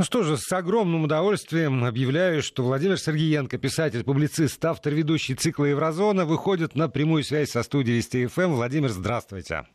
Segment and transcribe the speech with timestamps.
[0.00, 5.66] Ну что же, с огромным удовольствием объявляю, что Владимир Сергеенко, писатель, публицист, автор ведущий цикла
[5.66, 8.54] «Еврозона», выходит на прямую связь со студией Вести ФМ.
[8.54, 9.66] Владимир, здравствуйте.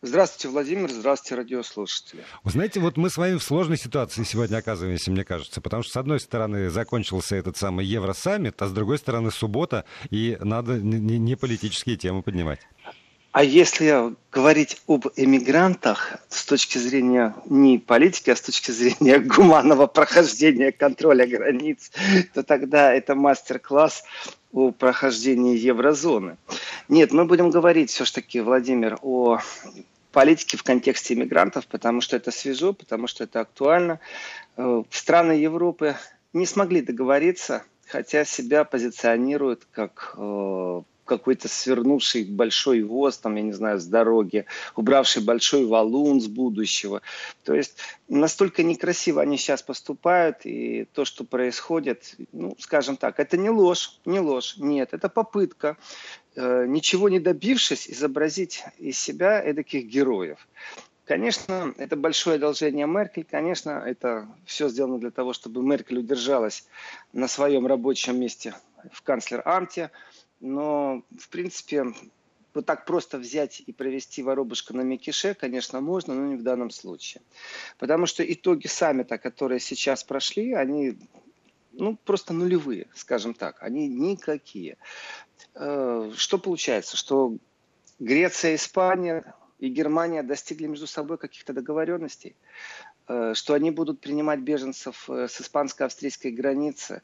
[0.00, 0.90] Здравствуйте, Владимир.
[0.90, 2.24] Здравствуйте, радиослушатели.
[2.42, 5.92] Вы знаете, вот мы с вами в сложной ситуации сегодня оказываемся, мне кажется, потому что,
[5.92, 11.36] с одной стороны, закончился этот самый Евросаммит, а с другой стороны, суббота, и надо не
[11.36, 12.58] политические темы поднимать.
[13.32, 19.86] А если говорить об эмигрантах с точки зрения не политики, а с точки зрения гуманного
[19.86, 21.90] прохождения контроля границ,
[22.34, 24.04] то тогда это мастер-класс
[24.52, 26.36] о прохождении еврозоны.
[26.88, 29.38] Нет, мы будем говорить все-таки, Владимир, о
[30.12, 33.98] политике в контексте иммигрантов, потому что это свежо, потому что это актуально.
[34.58, 35.96] Э, страны Европы
[36.34, 40.82] не смогли договориться, хотя себя позиционируют как э,
[41.18, 47.02] какой-то свернувший большой воз, там, я не знаю, с дороги, убравший большой валун с будущего.
[47.44, 47.76] То есть
[48.08, 54.00] настолько некрасиво они сейчас поступают, и то, что происходит, ну, скажем так, это не ложь,
[54.04, 55.76] не ложь, нет, это попытка,
[56.34, 60.48] э, ничего не добившись, изобразить из себя эдаких героев.
[61.04, 63.26] Конечно, это большое одолжение Меркель.
[63.28, 66.64] Конечно, это все сделано для того, чтобы Меркель удержалась
[67.12, 68.54] на своем рабочем месте
[68.90, 69.90] в канцлер-амте
[70.42, 71.86] но, в принципе,
[72.52, 76.70] вот так просто взять и провести воробушка на Микише, конечно, можно, но не в данном
[76.70, 77.22] случае.
[77.78, 80.98] Потому что итоги саммита, которые сейчас прошли, они
[81.72, 83.62] ну, просто нулевые, скажем так.
[83.62, 84.76] Они никакие.
[85.54, 86.96] Э, что получается?
[86.96, 87.36] Что
[88.00, 92.36] Греция, Испания и Германия достигли между собой каких-то договоренностей,
[93.06, 97.02] э, что они будут принимать беженцев э, с испанско-австрийской границы,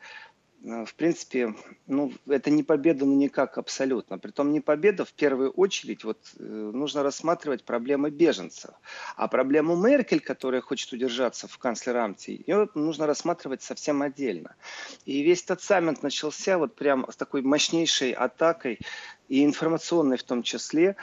[0.61, 1.55] в принципе,
[1.87, 4.19] ну, это не победа, ну, никак абсолютно.
[4.19, 8.75] Притом не победа, в первую очередь, вот, э, нужно рассматривать проблемы беженцев.
[9.17, 14.57] А проблему Меркель, которая хочет удержаться в канцлерамте, ее нужно рассматривать совсем отдельно.
[15.05, 18.81] И весь этот саммит начался вот прям с такой мощнейшей атакой,
[19.29, 20.97] и информационной в том числе,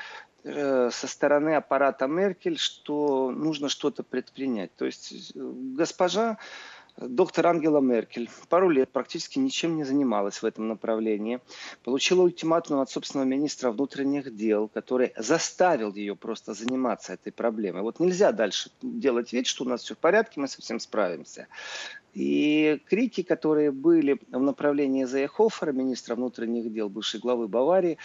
[0.43, 4.75] э, со стороны аппарата Меркель, что нужно что-то предпринять.
[4.75, 6.39] То есть госпожа
[6.97, 11.41] Доктор Ангела Меркель пару лет практически ничем не занималась в этом направлении.
[11.83, 17.81] Получила ультиматум от собственного министра внутренних дел, который заставил ее просто заниматься этой проблемой.
[17.81, 21.47] Вот нельзя дальше делать вид, что у нас все в порядке, мы совсем справимся.
[22.13, 27.97] И крики, которые были в направлении Заяхофера, министра внутренних дел, бывшей главы Баварии,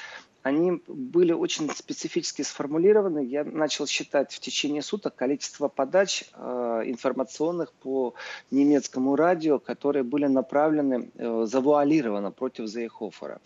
[0.42, 3.24] они были очень специфически сформулированы.
[3.24, 8.14] Я начал считать в течение суток количество подач э, информационных по
[8.50, 13.40] немецкому радио, которые были направлены э, завуалированно против Зейхофера.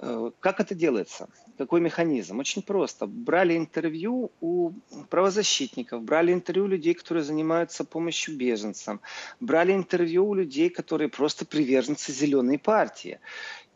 [0.00, 1.28] Э, как это делается?
[1.56, 2.38] Какой механизм?
[2.38, 3.06] Очень просто.
[3.06, 4.72] Брали интервью у
[5.08, 9.00] правозащитников, брали интервью у людей, которые занимаются помощью беженцам,
[9.40, 13.18] брали интервью у людей, которые просто приверженцы зеленой партии.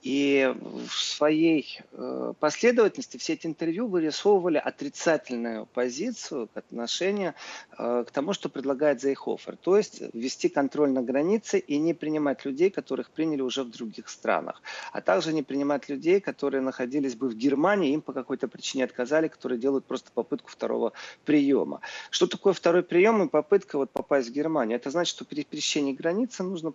[0.02, 7.34] И в своей э, последовательности все эти интервью вырисовывали отрицательную позицию к отношению
[7.78, 9.56] э, к тому, что предлагает Зейхофер.
[9.56, 14.08] То есть ввести контроль на границе и не принимать людей, которых приняли уже в других
[14.08, 14.60] странах.
[14.92, 19.28] А также не принимать людей, которые находились бы в Германии, им по какой-то причине отказали,
[19.28, 21.80] которые делают просто попытку второго приема.
[22.10, 24.74] Что такое второй прием и попытка вот попасть в Германию?
[24.74, 26.72] Это значит, что при пересечении границы нужно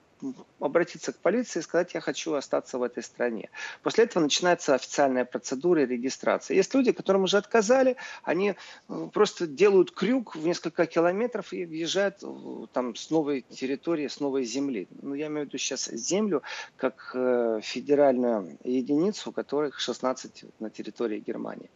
[0.61, 3.49] обратиться к полиции и сказать, я хочу остаться в этой стране стране.
[3.83, 6.55] После этого начинается официальная процедура регистрации.
[6.55, 8.53] Есть люди, которым уже отказали, они
[8.89, 12.27] э, просто делают крюк в несколько километров и въезжают э,
[12.73, 14.87] там с новой территории, с новой земли.
[15.01, 16.43] Ну, я имею в виду сейчас землю
[16.75, 21.69] как э, федеральную единицу, которых 16 на территории Германии.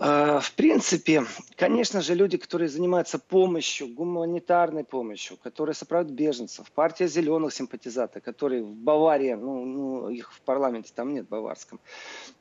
[0.00, 1.24] А, в принципе,
[1.56, 8.62] конечно же, люди, которые занимаются помощью, гуманитарной помощью, которые сопровождают беженцев, партия зеленых симпатизаторов, которые
[8.62, 11.80] в Баварии, ну, ну, их в парламенте там нет, в баварском,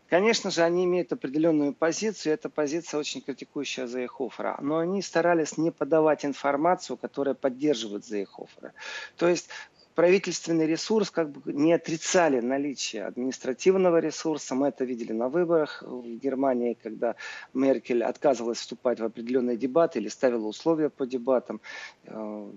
[0.09, 4.57] Конечно же, они имеют определенную позицию, и эта позиция очень критикующая Зейхофера.
[4.61, 8.71] Но они старались не подавать информацию, которая поддерживает Зейхофера.
[9.17, 9.49] То есть
[9.97, 14.53] правительственный ресурс как бы не отрицали наличие административного ресурса.
[14.53, 17.15] Мы это видели на выборах в Германии, когда
[17.55, 21.61] Меркель отказывалась вступать в определенные дебаты или ставила условия по дебатам
[22.03, 22.51] э,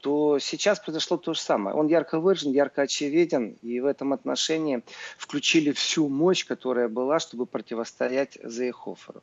[0.00, 1.76] то сейчас произошло то же самое.
[1.76, 4.82] Он ярко выражен, ярко очевиден, и в этом отношении
[5.18, 9.22] включили всю мощь, которая была, чтобы противостоять Зейхоферу.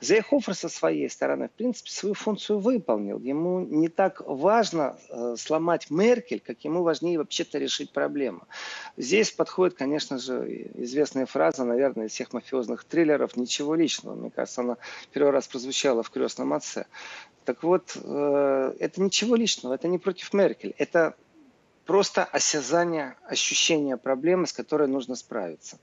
[0.00, 3.18] Зейхофер со своей стороны, в принципе, свою функцию выполнил.
[3.18, 8.42] Ему не так важно э, сломать Меркель, как ему важнее вообще-то решить проблему.
[8.96, 14.14] Здесь подходит, конечно же, известная фраза, наверное, из всех мафиозных триллеров «Ничего личного».
[14.14, 14.76] Мне кажется, она
[15.12, 16.86] первый раз прозвучала в «Крестном отце».
[17.48, 21.16] Так вот, э, это ничего личного, это не против Меркель, это
[21.86, 25.78] просто осязание, ощущение проблемы, с которой нужно справиться.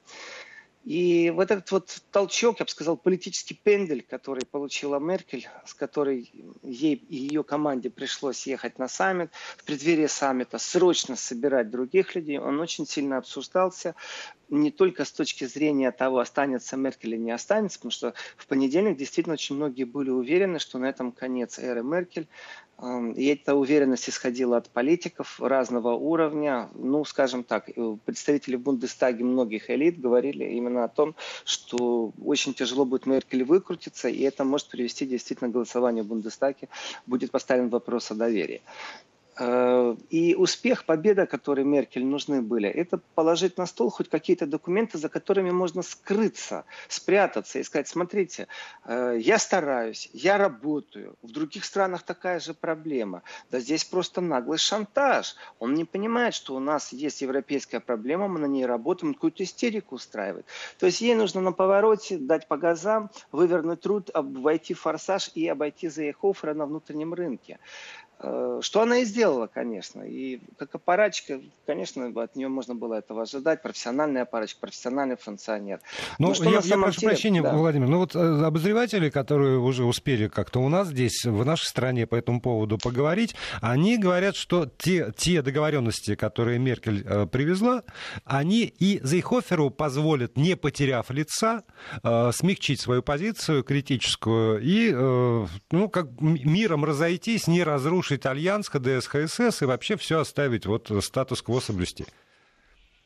[0.83, 6.31] И вот этот вот толчок, я бы сказал, политический пендель, который получила Меркель, с которой
[6.61, 12.37] ей и ее команде пришлось ехать на саммит, в преддверии саммита срочно собирать других людей,
[12.37, 13.95] он очень сильно обсуждался
[14.49, 18.97] не только с точки зрения того, останется Меркель или не останется, потому что в понедельник
[18.97, 22.27] действительно очень многие были уверены, что на этом конец эры Меркель.
[22.77, 26.69] Эм, и эта уверенность исходила от политиков разного уровня.
[26.73, 27.69] Ну, скажем так,
[28.05, 31.15] представители в Бундестаге многих элит говорили именно о том,
[31.45, 36.67] что очень тяжело будет Меркель выкрутиться, и это может привести действительно к голосованию в Бундестаге.
[37.05, 38.61] Будет поставлен вопрос о доверии.
[39.37, 44.97] Э, и успех, победа, которые Меркель нужны были, это положить на стол хоть какие-то документы,
[44.97, 48.47] за которыми можно скрыться, спрятаться и сказать, смотрите,
[48.85, 53.23] э, я стараюсь, я работаю, в других странах такая же проблема.
[53.51, 55.35] Да здесь просто наглый шантаж.
[55.59, 59.95] Он не понимает, что у нас есть европейская проблема, мы на ней работаем, какую-то истерику
[59.95, 60.45] устраивает.
[60.79, 65.89] То есть ей нужно на повороте дать по газам, вывернуть труд, обойти форсаж и обойти
[65.89, 67.59] Зейхофера на внутреннем рынке.
[68.19, 70.01] Э, что она и сделала, конечно.
[70.03, 73.61] И как аппаратчик, конечно, от нее можно было этого ожидать.
[73.61, 75.81] Профессиональный аппаратчик, профессиональный функционер.
[76.17, 77.11] Ну, что я, я прошу деле...
[77.11, 77.53] прощения, да.
[77.53, 82.07] Владимир, ну вот э, обозреватели, которые уже успели как-то у нас здесь, в нашей стране
[82.07, 87.83] по этому поводу поговорить, они говорят, что те, те договоренности, которые Меркель э, привезла,
[88.23, 91.63] они и Зейхоферу позволят, не потеряв лица,
[92.01, 98.69] э, смягчить свою позицию критическую и, э, ну, как миром разойтись, не разрушить нарушить альянс,
[98.69, 99.07] КДС,
[99.61, 102.05] и вообще все оставить, вот статус-кво соблюсти?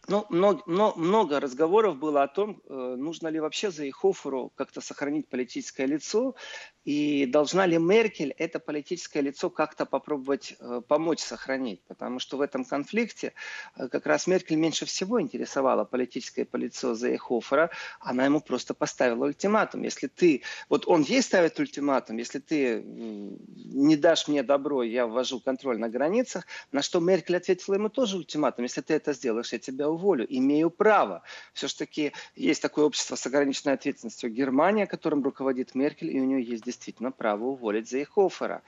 [0.10, 0.64] Ну, много,
[0.96, 6.36] много разговоров было о том, э, нужно ли вообще за Ихоферу как-то сохранить политическое лицо,
[6.84, 11.84] и должна ли Меркель это политическое лицо как-то попробовать э, помочь сохранить?
[11.88, 13.34] Потому что в этом конфликте
[13.76, 17.70] э, как раз Меркель меньше всего интересовала политическое лицо Зейхофера.
[18.00, 19.84] Она ему просто поставила ультиматум.
[19.84, 25.40] Если ты, вот он ей ставит ультиматум, если ты не дашь мне добро, я ввожу
[25.40, 28.64] контроль на границах, на что Меркель ответила ему тоже ультиматум.
[28.64, 29.99] Если ты это сделаешь, я тебя уволю.
[30.30, 31.24] Имею право.
[31.54, 36.64] Все-таки есть такое общество с ограниченной ответственностью Германия, которым руководит Меркель, и у нее есть
[36.64, 38.62] действительно право уволить Зейхофера.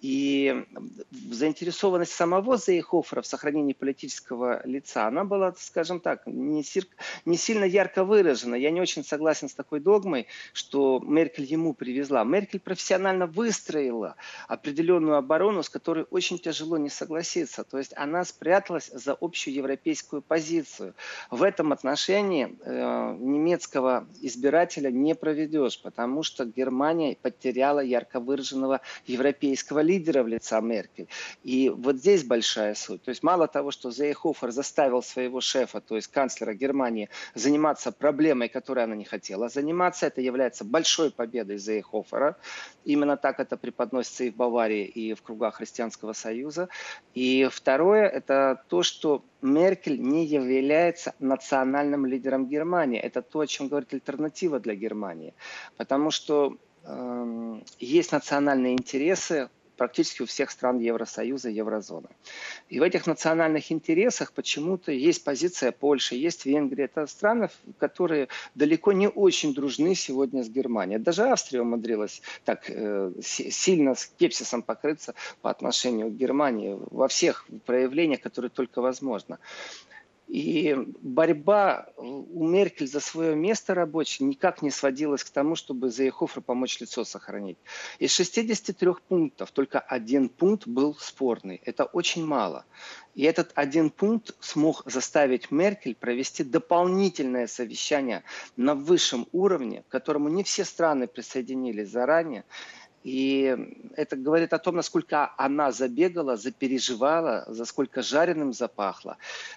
[0.00, 0.64] И
[1.30, 6.86] заинтересованность самого Зейхофера в сохранении политического лица, она была, скажем так, не, сир,
[7.24, 8.54] не сильно ярко выражена.
[8.54, 12.24] Я не очень согласен с такой догмой, что Меркель ему привезла.
[12.24, 17.64] Меркель профессионально выстроила определенную оборону, с которой очень тяжело не согласиться.
[17.64, 20.77] То есть она спряталась за общую европейскую позицию.
[21.30, 29.80] В этом отношении э, немецкого избирателя не проведешь, потому что Германия потеряла ярко выраженного европейского
[29.80, 31.08] лидера в лица Меркель.
[31.42, 33.02] И вот здесь большая суть.
[33.02, 38.48] То есть мало того, что Зейхофер заставил своего шефа, то есть канцлера Германии, заниматься проблемой,
[38.48, 42.36] которой она не хотела заниматься, это является большой победой Зейхофера.
[42.84, 46.68] Именно так это преподносится и в Баварии, и в кругах Христианского Союза.
[47.14, 52.98] И второе, это то, что Меркель не является национальным лидером Германии.
[52.98, 55.34] Это то, о чем говорит альтернатива для Германии.
[55.76, 56.58] Потому что
[56.88, 62.08] Эм, есть национальные интересы практически у всех стран Евросоюза, Еврозоны.
[62.68, 66.84] И в этих национальных интересах почему-то есть позиция Польши, есть Венгрия.
[66.84, 70.98] Это страны, которые далеко не очень дружны сегодня с Германией.
[70.98, 78.20] Даже Австрия умудрилась так э, сильно скепсисом покрыться по отношению к Германии во всех проявлениях,
[78.20, 79.38] которые только возможно.
[80.28, 86.04] И борьба у Меркель за свое место рабочее никак не сводилась к тому, чтобы за
[86.04, 87.56] Ехофру помочь лицо сохранить.
[87.98, 91.62] Из 63 пунктов только один пункт был спорный.
[91.64, 92.66] Это очень мало.
[93.14, 98.22] И этот один пункт смог заставить Меркель провести дополнительное совещание
[98.56, 102.44] на высшем уровне, к которому не все страны присоединились заранее.
[103.08, 103.56] И
[103.96, 109.16] это говорит о том, насколько она забегала, запереживала, за сколько жареным запахло.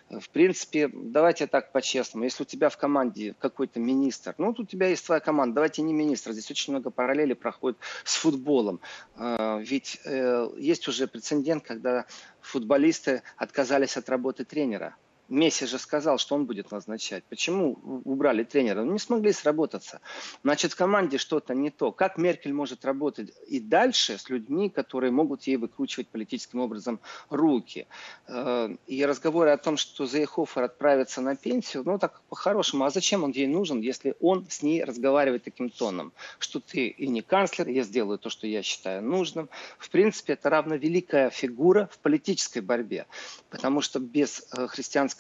[0.10, 2.24] В принципе, давайте так по-честному.
[2.24, 5.82] Если у тебя в команде какой-то министр, ну, тут у тебя есть твоя команда, давайте
[5.82, 6.32] не министр.
[6.32, 8.80] Здесь очень много параллелей проходит с футболом.
[9.18, 12.06] А, ведь э, есть уже прецедент, когда
[12.40, 14.96] футболисты отказались от работы тренера
[15.32, 17.24] Месси же сказал, что он будет назначать.
[17.30, 18.84] Почему убрали тренера?
[18.84, 20.02] Ну, не смогли сработаться.
[20.44, 21.94] Значит, в команде что-то не то.
[21.94, 27.88] Как Меркель может работать и дальше с людьми, которые могут ей выкручивать политическим образом руки?
[28.28, 33.24] Э, и разговоры о том, что Зейхофер отправится на пенсию, ну, так по-хорошему, а зачем
[33.24, 37.70] он ей нужен, если он с ней разговаривает таким тоном, что ты и не канцлер,
[37.70, 39.48] я сделаю то, что я считаю нужным.
[39.80, 43.06] В принципе, это равно великая фигура в политической борьбе,
[43.50, 44.68] потому что без э,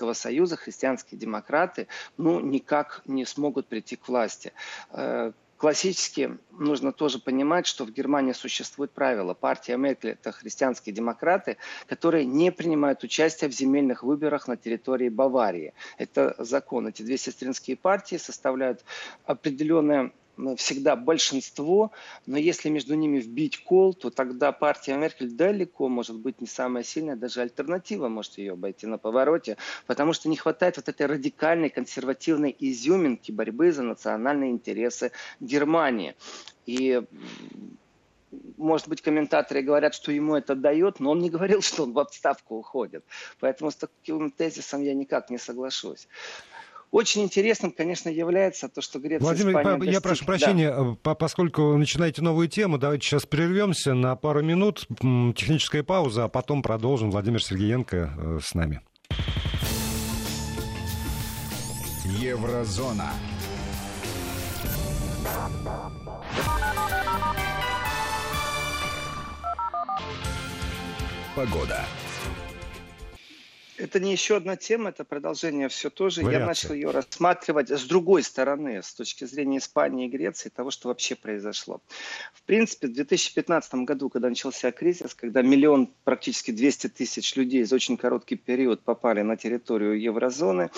[0.01, 4.51] христианского союза христианские демократы ну, никак не смогут прийти к власти.
[4.91, 9.33] Э, классически нужно тоже понимать, что в Германии существует правило.
[9.33, 15.73] Партия Меркель– это христианские демократы, которые не принимают участие в земельных выборах на территории Баварии.
[15.99, 16.87] Это закон.
[16.87, 18.83] Эти две сестринские партии составляют
[19.25, 20.11] определенное
[20.57, 21.91] всегда большинство,
[22.25, 26.83] но если между ними вбить кол, то тогда партия Меркель далеко может быть не самая
[26.83, 29.57] сильная, даже альтернатива может ее обойти на повороте,
[29.87, 36.15] потому что не хватает вот этой радикальной консервативной изюминки борьбы за национальные интересы Германии.
[36.65, 37.01] И
[38.57, 41.99] может быть, комментаторы говорят, что ему это дает, но он не говорил, что он в
[41.99, 43.03] отставку уходит.
[43.39, 46.07] Поэтому с таким тезисом я никак не соглашусь.
[46.91, 49.93] Очень интересным, конечно, является то, что Греция Владимир, Испания достиг...
[49.93, 51.15] я прошу прощения, да.
[51.15, 57.09] поскольку начинаете новую тему, давайте сейчас прервемся на пару минут, техническая пауза, а потом продолжим.
[57.11, 58.81] Владимир Сергеенко э, с нами.
[62.19, 63.13] Еврозона.
[71.33, 71.85] Погода
[73.81, 76.21] это не еще одна тема, это продолжение все тоже.
[76.21, 76.39] Вариация.
[76.39, 80.89] Я начал ее рассматривать с другой стороны, с точки зрения Испании и Греции, того, что
[80.89, 81.81] вообще произошло.
[82.33, 87.75] В принципе, в 2015 году, когда начался кризис, когда миллион, практически 200 тысяч людей за
[87.75, 90.69] очень короткий период попали на территорию еврозоны,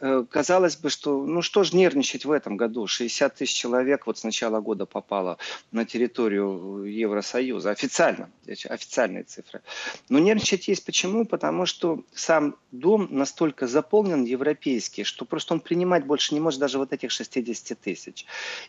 [0.00, 2.86] э, казалось бы, что ну что же нервничать в этом году?
[2.86, 5.38] 60 тысяч человек вот с начала года попало
[5.72, 9.60] на территорию Евросоюза, официально, официальные цифры.
[10.08, 11.26] Но нервничать есть почему?
[11.26, 16.60] Потому что сам сам дом настолько заполнен европейский, что просто он принимать больше не может
[16.60, 18.26] даже вот этих 60 тысяч.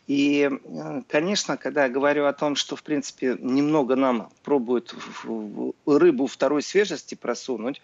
[0.07, 4.95] И, э, конечно, когда я говорю о том, что, в принципе, немного нам пробуют
[5.85, 7.81] рыбу второй свежести просунуть,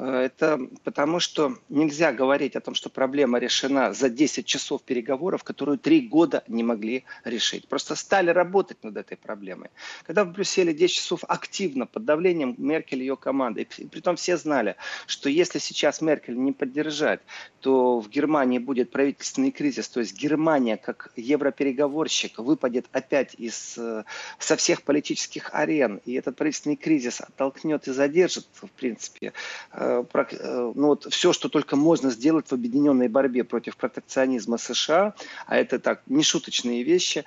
[0.00, 5.44] Э, это потому, что нельзя говорить о том, что проблема решена за 10 часов переговоров,
[5.44, 7.68] которую 3 года не могли решить.
[7.68, 9.70] Просто стали работать над этой проблемой.
[10.06, 14.38] Когда в Брюсселе 10 часов активно под давлением Меркель и ее команды, и притом все
[14.38, 17.20] знали, что если сейчас Меркель не поддержать,
[17.60, 24.04] то в Германии будет правительственный кризис, то есть Германия как европереговорщик выпадет опять из, э,
[24.38, 29.32] со всех политических арен, и этот правительственный кризис оттолкнет и задержит, в принципе,
[29.72, 35.14] э, Э, ну, вот, все, что только можно сделать в объединенной борьбе против протекционизма США,
[35.46, 37.24] а это так, нешуточные вещи,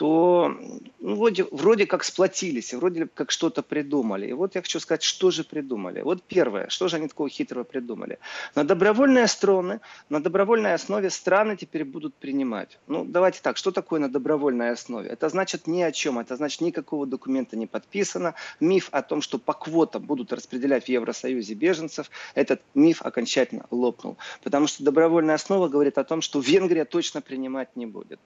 [0.00, 0.56] то
[0.98, 4.28] ну, вроде, вроде как сплотились, вроде как что-то придумали.
[4.28, 6.00] И вот я хочу сказать, что же придумали.
[6.00, 8.18] Вот первое, что же они такого хитрого придумали.
[8.54, 12.78] На добровольной основе, на добровольной основе страны теперь будут принимать.
[12.86, 15.10] Ну, давайте так, что такое на добровольной основе?
[15.10, 18.34] Это значит ни о чем, это значит никакого документа не подписано.
[18.58, 24.16] Миф о том, что по квотам будут распределять в Евросоюзе беженцев, этот миф окончательно лопнул.
[24.42, 28.18] Потому что добровольная основа говорит о том, что Венгрия точно принимать не будет.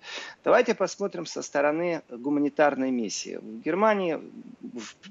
[0.44, 3.38] Давайте посмотрим со стороны стороны гуманитарной миссии.
[3.40, 4.20] В Германии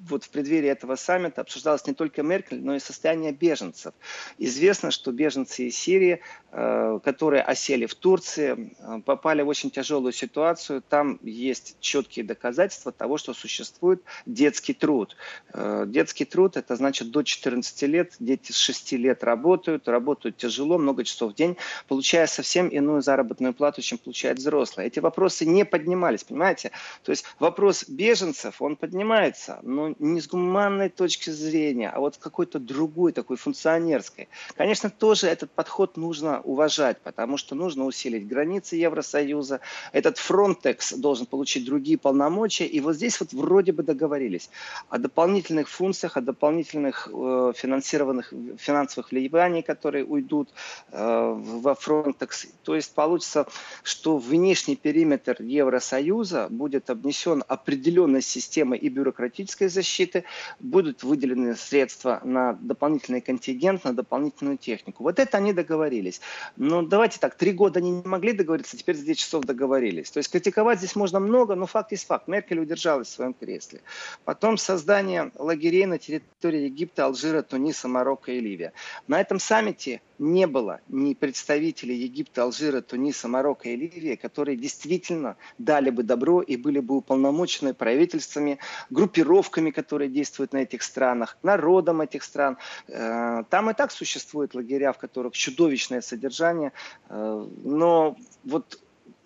[0.07, 3.93] вот в преддверии этого саммита обсуждалось не только Меркель, но и состояние беженцев.
[4.37, 6.19] Известно, что беженцы из Сирии,
[6.51, 10.83] э, которые осели в Турции, э, попали в очень тяжелую ситуацию.
[10.87, 15.15] Там есть четкие доказательства того, что существует детский труд.
[15.53, 20.77] Э, детский труд– это значит до 14 лет, дети с 6 лет работают, работают тяжело,
[20.77, 21.57] много часов в день,
[21.87, 24.87] получая совсем иную заработную плату, чем получают взрослые.
[24.87, 26.42] Эти вопросы не поднимались, понимаете?
[26.43, 26.71] Понимаете?
[27.03, 32.59] То есть вопрос беженцев, он поднимается, но не с гуманной точки зрения, а вот какой-то
[32.59, 34.27] другой, такой функционерской.
[34.57, 39.61] Конечно, тоже этот подход нужно уважать, потому что нужно усилить границы Евросоюза.
[39.93, 42.65] Этот Frontex должен получить другие полномочия.
[42.65, 44.49] И вот здесь вот вроде бы договорились
[44.89, 50.49] о дополнительных функциях, о дополнительных э, финансированных финансовых вливаниях, которые уйдут
[50.91, 52.47] э, во Frontex.
[52.63, 53.45] То есть получится,
[53.83, 60.23] что внешний периметр Евросоюза Союза будет обнесен определенной системой и бюрократической защиты,
[60.59, 65.03] будут выделены средства на дополнительный контингент, на дополнительную технику.
[65.03, 66.21] Вот это они договорились.
[66.55, 70.11] Но давайте так, три года они не могли договориться, теперь за 10 часов договорились.
[70.11, 72.29] То есть критиковать здесь можно много, но факт есть факт.
[72.29, 73.81] Меркель удержалась в своем кресле.
[74.23, 78.71] Потом создание лагерей на территории Египта, Алжира, Туниса, Марокко и Ливия.
[79.07, 85.37] На этом саммите не было ни представителей Египта, Алжира, Туниса, Марокко и Ливии, которые действительно
[85.57, 92.01] дали бы добро и были бы уполномочены правительствами, группировками, которые действуют на этих странах, народом
[92.01, 92.57] этих стран.
[92.87, 96.71] Э, там и так существуют лагеря, в которых чудовищное содержание,
[97.09, 98.79] э, но вот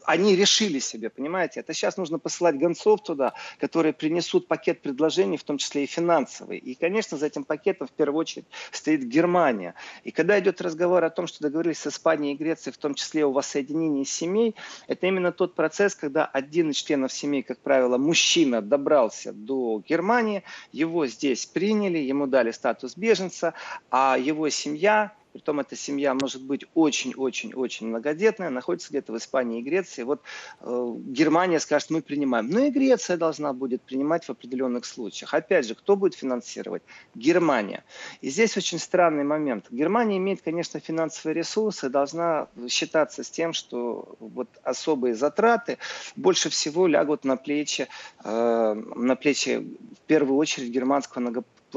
[0.08, 1.60] они решили себе, понимаете?
[1.60, 6.58] Это сейчас нужно посылать гонцов туда, которые принесут пакет предложений, в том числе и финансовый.
[6.60, 9.76] И, конечно, за этим пакетом в первую очередь стоит Германия.
[10.06, 13.26] И когда идет разговор о том, что договорились с Испанией и Грецией, в том числе
[13.26, 14.56] о воссоединении семей,
[14.88, 20.44] это именно тот процесс, когда один из членов семьи, как правило, мужчина, добрался до Германии,
[20.72, 23.54] его здесь приняли, ему дали статус беженца,
[23.92, 29.62] а его семья притом эта семья может быть очень-очень-очень многодетная, находится где-то в Испании и
[29.62, 30.02] Греции.
[30.02, 30.24] Вот
[30.62, 32.50] э, Германия скажет, мы принимаем.
[32.50, 35.36] Но и Греция должна будет принимать в определенных случаях.
[35.36, 36.82] Опять же, кто будет финансировать?
[37.14, 37.84] Германия.
[38.22, 39.66] И здесь очень странный момент.
[39.70, 45.78] Германия имеет, конечно, финансовые ресурсы, должна считаться с тем, что вот особые затраты
[46.16, 47.88] больше всего лягут на плечи,
[48.24, 51.22] э, на плечи в первую очередь германского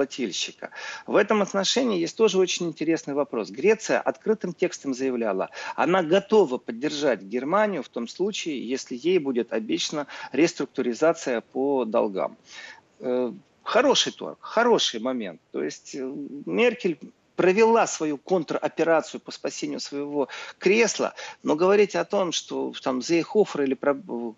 [0.00, 0.70] плательщика.
[1.06, 3.50] В этом отношении есть тоже очень интересный вопрос.
[3.50, 10.06] Греция открытым текстом заявляла, она готова поддержать Германию в том случае, если ей будет обещана
[10.32, 12.38] реструктуризация по долгам
[13.00, 15.38] э, хороший торг, хороший момент.
[15.52, 16.10] То есть э,
[16.46, 16.98] Меркель
[17.40, 20.28] провела свою контроперацию по спасению своего
[20.58, 23.78] кресла, но говорить о том, что там Зейхофер или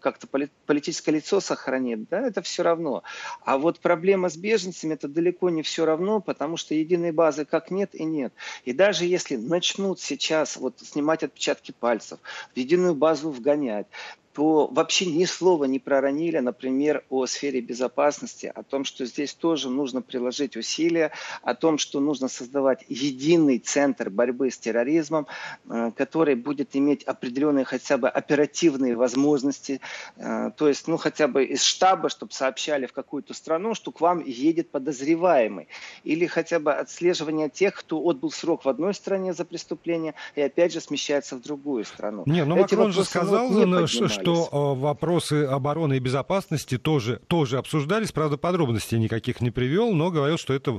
[0.01, 0.29] как-то
[0.67, 3.03] политическое лицо сохранит, да, это все равно.
[3.45, 7.73] А вот проблема с беженцами, это далеко не все равно, потому что единой базы как
[7.73, 8.33] нет и нет.
[8.65, 12.21] И даже если начнут сейчас вот снимать отпечатки пальцев,
[12.55, 13.89] в единую базу вгонять,
[14.33, 19.69] то вообще ни слова не проронили, например, о сфере безопасности, о том, что здесь тоже
[19.69, 21.13] нужно приложить усилия,
[21.43, 25.27] о том, что нужно создавать единый центр борьбы с терроризмом,
[25.69, 29.81] э, который будет иметь определенные хотя бы оперативные возможности,
[30.17, 34.01] э, то есть, ну, хотя бы из штаба, чтобы сообщали в какую-то страну, что к
[34.01, 35.69] вам едет подозреваемый,
[36.05, 40.73] или хотя бы отслеживание тех, кто отбыл срок в одной стране за преступление и опять
[40.73, 42.23] же смещается в другую страну.
[42.27, 47.21] Не, ну Эти Макрон же сказал, не что что э, вопросы обороны и безопасности тоже,
[47.27, 48.13] тоже обсуждались.
[48.13, 50.79] Правда, подробностей никаких не привел, но говорил, что это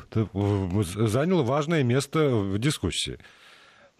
[0.95, 3.19] заняло важное место в дискуссии.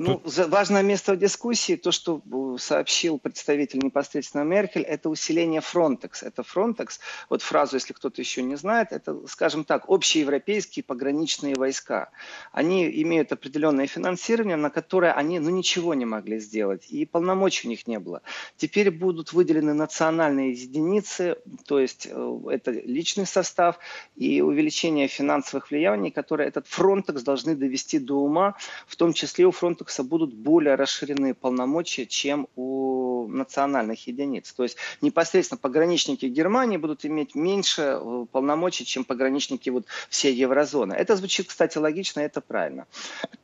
[0.04, 0.38] Ну, Тут...
[0.50, 6.10] важное место в дискуссии, то, что э, сообщил представитель непосредственно Меркель, это усиление Frontex.
[6.22, 12.10] Это Frontex, вот фразу, если кто-то еще не знает, это, скажем так, общеевропейские пограничные войска.
[12.52, 17.70] Они имеют определенное финансирование, на которое они ну, ничего не могли сделать, и полномочий у
[17.70, 18.22] них не было.
[18.58, 23.80] Теперь будут выделены национальные единицы, то есть э, это личный состав
[24.18, 29.52] и увеличение финансовых влияний, которые этот Frontex должны довести до ума, в том числе у
[29.52, 34.52] Frontex Фронтекса будут более расширенные полномочия, чем у национальных единиц.
[34.54, 40.94] То есть непосредственно пограничники Германии будут иметь меньше э, полномочий, чем пограничники вот всей еврозоны.
[40.94, 42.86] Это звучит, кстати, логично, это правильно.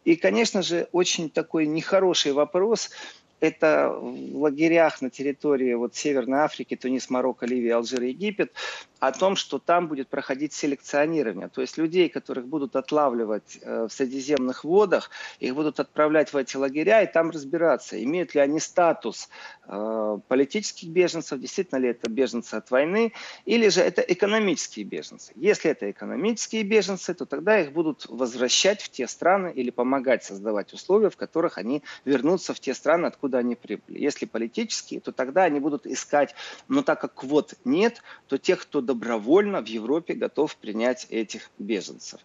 [0.05, 2.89] И, конечно же, очень такой нехороший вопрос,
[3.39, 8.53] это в лагерях на территории вот Северной Африки, Тунис, Марокко, Ливия, Алжир, Египет,
[8.99, 11.47] о том, что там будет проходить селекционирование.
[11.47, 16.57] То есть людей, которых будут отлавливать э, в Средиземных водах, их будут отправлять в эти
[16.57, 19.29] лагеря и там разбираться, имеют ли они статус
[19.67, 23.13] э, политических беженцев, действительно ли это беженцы от войны,
[23.45, 25.31] или же это экономические беженцы.
[25.35, 30.73] Если это экономические беженцы, то тогда их будут возвращать в те страны или помогать создавать
[30.73, 33.99] условия, в которых они вернутся в те страны, откуда они прибыли.
[33.99, 36.35] Если политические, то тогда они будут искать,
[36.67, 42.19] но так как квот нет, то тех, кто добровольно в Европе готов принять этих беженцев.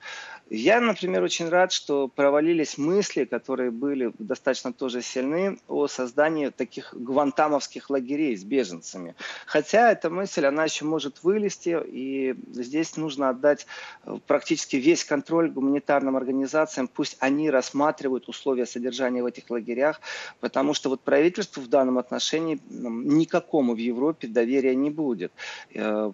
[0.51, 6.95] Я, например, очень рад, что провалились мысли, которые были достаточно тоже сильны, о создании таких
[6.95, 9.15] гвантамовских лагерей с беженцами.
[9.47, 13.67] Хотя эта мысль, она еще может вылезти, и здесь нужно отдать
[14.05, 20.01] э, практически весь контроль гуманитарным организациям, пусть они рассматривают условия содержания в этих лагерях,
[20.41, 25.33] потому что вот правительству в данном отношении никакому в Европе доверия не будет.
[25.75, 26.13] Э,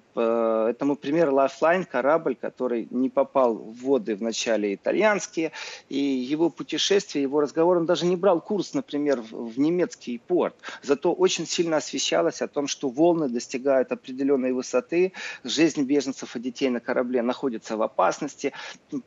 [0.71, 5.53] этому пример Lifeline, корабль, который не попал в воды вначале итальянские,
[5.91, 10.55] и его путешествие, его разговор, он даже не брал курс, например, в, в немецкий порт.
[10.83, 15.13] Зато очень сильно освещалось о том, что волны достигают определенной высоты,
[15.45, 18.53] жизнь беженцев и детей на корабле находится в опасности.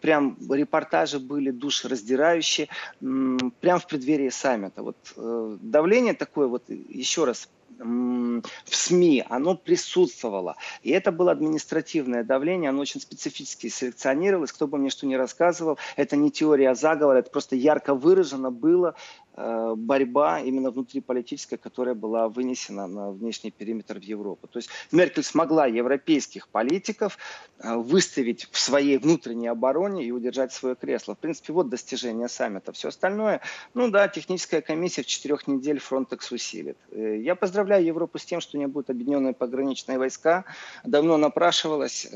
[0.02, 2.68] Прям репортажи были душераздирающие,
[3.00, 4.84] прям в преддверии саммита.
[4.84, 7.49] Вот э, давление такое, вот еще раз
[7.80, 8.41] в
[8.76, 10.56] СМИ, оно присутствовало.
[10.84, 14.52] И это было административное давление, оно очень специфически селекционировалось.
[14.52, 18.95] Кто бы мне что ни рассказывал, это не теория заговора, это просто ярко выражено было
[19.36, 24.48] борьба именно внутриполитическая, которая была вынесена на внешний периметр в Европу.
[24.48, 27.17] То есть Меркель смогла европейских политиков
[27.60, 31.15] э, выставить в своей внутренней обороне и удержать свое кресло.
[31.15, 32.72] В принципе, вот достижение саммита.
[32.72, 33.41] Все остальное,
[33.74, 36.78] ну да, техническая комиссия в четырех недель Фронтекс усилит.
[36.91, 40.46] Э, я поздравляю Европу с тем, что не будут объединенные пограничные войска.
[40.84, 42.08] Давно напрашивалось.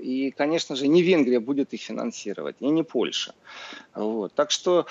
[0.00, 3.34] И, конечно же, не Венгрия будет их финансировать, и не Польша.
[3.94, 4.34] Вот.
[4.34, 4.86] Так что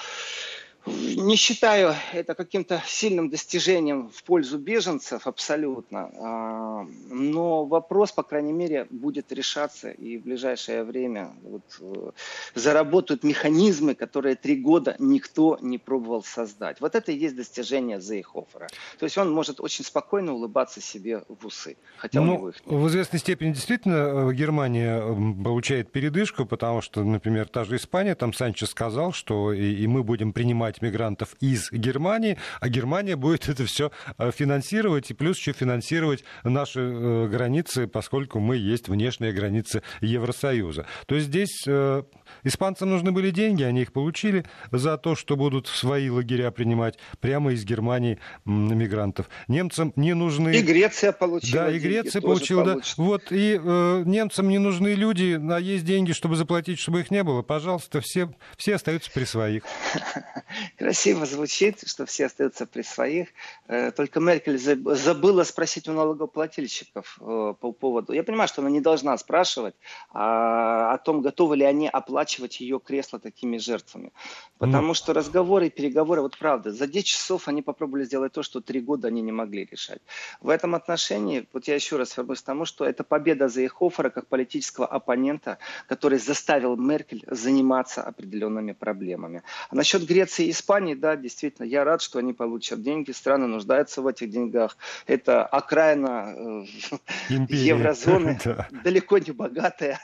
[0.86, 6.12] не считаю это каким-то сильным достижением в пользу беженцев, абсолютно.
[6.20, 12.12] А, но вопрос, по крайней мере, будет решаться, и в ближайшее время вот, э,
[12.56, 16.82] заработают механизмы, которые три года никто не пробовал создать.
[16.82, 18.68] Вот это и есть достижение Зейхофера.
[19.00, 22.66] То есть он может очень спокойно улыбаться себе в усы, хотя ну, у него их
[22.66, 22.80] нет.
[22.80, 25.02] В известной степени действительно э, Германия
[25.44, 30.04] получает передышку, потому что, например, та же Испания, там Санчес сказал, что и, и мы
[30.04, 35.38] будем принимать принимать мигрантов из Германии, а Германия будет это все э, финансировать и плюс
[35.38, 40.86] еще финансировать наши э, границы, поскольку мы есть внешние границы Евросоюза.
[41.06, 42.04] То есть здесь э,
[42.44, 47.54] испанцам нужны были деньги, они их получили за то, что будут свои лагеря принимать прямо
[47.54, 49.30] из Германии мигрантов.
[49.48, 50.56] Немцам не нужны...
[50.56, 52.78] И Греция получила Да, и Греция получила, да.
[52.98, 57.24] Вот, и э, немцам не нужны люди, а есть деньги, чтобы заплатить, чтобы их не
[57.24, 57.42] было.
[57.42, 59.64] Пожалуйста, все, все остаются при своих.
[60.78, 63.30] красиво звучит, что все остаются при своих.
[63.68, 68.14] Э, только Меркель забыла спросить у налогоплательщиков э, по поводу...
[68.14, 69.76] Я понимаю, что она не должна спрашивать
[70.12, 71.88] а, о том, готовы ли они
[72.26, 74.12] оплачивать ее кресло такими жертвами.
[74.58, 78.62] Потому что разговоры и переговоры, вот правда, за 10 часов они попробовали сделать то, что
[78.62, 80.02] три года они не могли решать.
[80.42, 84.10] В этом отношении, вот я еще раз вернусь к тому, что это победа за Зейхофера
[84.10, 85.58] как политического оппонента,
[85.88, 89.42] который заставил Меркель заниматься определенными проблемами.
[89.70, 94.02] А насчет Греции и Испании, да, действительно, я рад, что они получат деньги, страны нуждаются
[94.02, 94.78] в этих деньгах.
[95.08, 96.66] Это окраина э,
[97.50, 98.40] еврозоны,
[98.84, 100.00] далеко не богатая.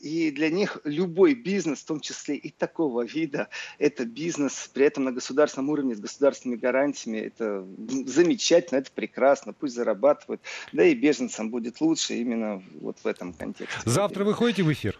[0.00, 5.04] И для них любой бизнес, в том числе и такого вида, это бизнес, при этом
[5.04, 7.18] на государственном уровне, с государственными гарантиями.
[7.18, 7.66] Это
[8.06, 10.40] замечательно, это прекрасно, пусть зарабатывают.
[10.72, 13.80] Да и беженцам будет лучше именно вот в этом контексте.
[13.84, 14.98] Завтра вы ходите в эфир?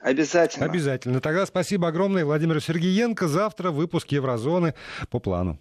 [0.00, 0.66] Обязательно.
[0.66, 1.20] Обязательно.
[1.20, 3.26] Тогда спасибо огромное Владимиру Сергеенко.
[3.26, 4.74] Завтра выпуск Еврозоны
[5.10, 5.56] по плану.